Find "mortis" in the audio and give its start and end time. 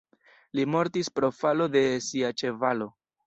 0.75-1.11